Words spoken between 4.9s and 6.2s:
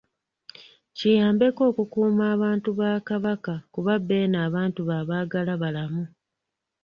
abaagala balamu.